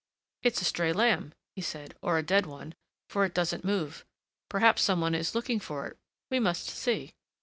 "It's 0.41 0.59
a 0.63 0.65
stray 0.65 0.93
lamb," 0.93 1.31
he 1.55 1.61
said, 1.61 1.95
"or 2.01 2.17
a 2.17 2.23
dead 2.23 2.47
one, 2.47 2.73
for 3.07 3.23
it 3.23 3.35
doesn't 3.35 3.63
move. 3.63 4.03
Perhaps 4.49 4.81
some 4.81 4.99
one 4.99 5.13
is 5.13 5.35
looking 5.35 5.59
for 5.59 5.85
it; 5.85 5.97
we 6.31 6.39
must 6.39 6.69
see." 6.69 7.13